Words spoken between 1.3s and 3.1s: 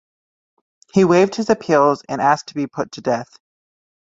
his appeals and asked to be put to